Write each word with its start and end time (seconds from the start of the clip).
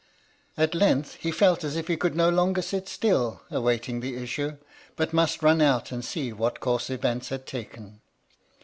"At 0.57 0.73
length, 0.73 1.13
he 1.19 1.29
felt 1.29 1.63
as 1.63 1.75
if 1.75 1.87
he 1.87 1.95
could 1.95 2.15
no 2.15 2.29
longer 2.31 2.63
sit 2.63 2.89
still, 2.89 3.43
awaiting 3.51 3.99
the 3.99 4.15
issue, 4.15 4.57
but 4.95 5.13
must 5.13 5.43
run 5.43 5.61
out 5.61 5.91
and 5.91 6.03
see 6.03 6.33
what 6.33 6.59
course 6.59 6.89
events 6.89 7.29
had 7.29 7.45
taken. 7.45 8.01